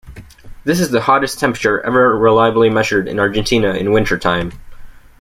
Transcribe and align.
This 0.63 0.79
is 0.79 0.89
the 0.89 1.01
hottest 1.01 1.39
temperature 1.39 1.79
ever 1.85 2.17
reliably 2.17 2.71
measured 2.71 3.07
in 3.07 3.19
Argentina 3.19 3.75
in 3.75 3.91
winter 3.93 4.17
time. 4.17 4.51